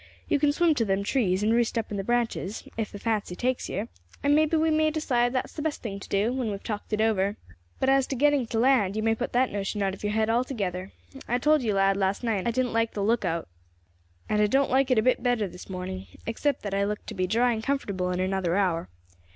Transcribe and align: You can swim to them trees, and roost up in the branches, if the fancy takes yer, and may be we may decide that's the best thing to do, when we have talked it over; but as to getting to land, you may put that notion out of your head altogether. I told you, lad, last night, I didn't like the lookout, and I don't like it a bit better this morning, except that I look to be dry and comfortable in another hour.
You 0.27 0.39
can 0.39 0.51
swim 0.51 0.73
to 0.73 0.83
them 0.83 1.03
trees, 1.03 1.43
and 1.43 1.53
roost 1.53 1.77
up 1.77 1.91
in 1.91 1.97
the 1.97 2.03
branches, 2.03 2.67
if 2.75 2.91
the 2.91 2.97
fancy 2.97 3.35
takes 3.35 3.69
yer, 3.69 3.87
and 4.23 4.33
may 4.33 4.47
be 4.47 4.57
we 4.57 4.71
may 4.71 4.89
decide 4.89 5.31
that's 5.31 5.53
the 5.53 5.61
best 5.61 5.83
thing 5.83 5.99
to 5.99 6.09
do, 6.09 6.33
when 6.33 6.47
we 6.47 6.53
have 6.53 6.63
talked 6.63 6.91
it 6.91 6.99
over; 7.01 7.37
but 7.79 7.87
as 7.87 8.07
to 8.07 8.15
getting 8.15 8.47
to 8.47 8.57
land, 8.57 8.95
you 8.95 9.03
may 9.03 9.13
put 9.13 9.31
that 9.33 9.51
notion 9.51 9.83
out 9.83 9.93
of 9.93 10.01
your 10.03 10.13
head 10.13 10.27
altogether. 10.27 10.91
I 11.27 11.37
told 11.37 11.61
you, 11.61 11.75
lad, 11.75 11.97
last 11.97 12.23
night, 12.23 12.47
I 12.47 12.49
didn't 12.49 12.73
like 12.73 12.93
the 12.93 13.03
lookout, 13.03 13.47
and 14.27 14.41
I 14.41 14.47
don't 14.47 14.71
like 14.71 14.89
it 14.89 14.97
a 14.97 15.03
bit 15.03 15.21
better 15.21 15.47
this 15.47 15.69
morning, 15.69 16.07
except 16.25 16.63
that 16.63 16.73
I 16.73 16.83
look 16.83 17.05
to 17.05 17.13
be 17.13 17.27
dry 17.27 17.53
and 17.53 17.61
comfortable 17.61 18.09
in 18.09 18.19
another 18.19 18.55
hour. 18.57 18.89